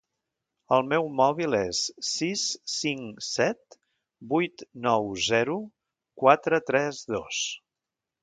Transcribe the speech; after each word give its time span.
El 0.75 0.85
meu 0.93 1.09
mòbil 1.17 1.55
és 1.57 1.81
sis 2.11 2.45
cinc 2.77 3.19
set 3.27 3.77
vuit 4.33 4.65
nou 4.87 5.11
zero 5.27 5.59
quatre 6.23 6.63
tres 6.73 7.05
dos. 7.17 7.43